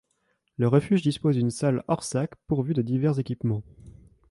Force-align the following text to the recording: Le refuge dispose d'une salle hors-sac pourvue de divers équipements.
Le 0.57 0.67
refuge 0.67 1.03
dispose 1.03 1.35
d'une 1.35 1.51
salle 1.51 1.83
hors-sac 1.87 2.33
pourvue 2.47 2.73
de 2.73 2.81
divers 2.81 3.19
équipements. 3.19 3.61